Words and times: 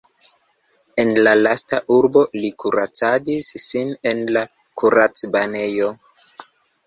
En 1.01 1.11
la 1.27 1.33
lasta 1.39 1.81
urbo 1.95 2.23
li 2.45 2.49
kuracadis 2.63 3.51
sin 3.65 3.93
en 4.13 4.23
la 4.39 4.43
kuracbanejo. 4.83 5.93